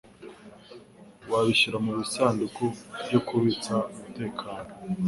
Wabishyira 1.31 1.77
mubisanduku 1.85 2.63
byo 3.05 3.19
kubitsa 3.27 3.73
umutekano? 3.91 4.69